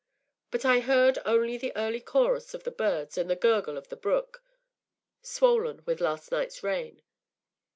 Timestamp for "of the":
2.55-2.71, 3.77-3.95